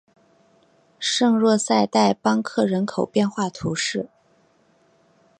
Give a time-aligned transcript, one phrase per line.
[0.97, 4.09] 圣若塞代邦克人口变化图示